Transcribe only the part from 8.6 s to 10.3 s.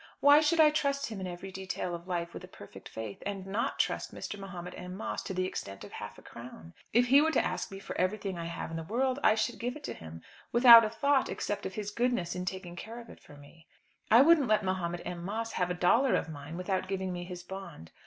in the world, I should give it to him,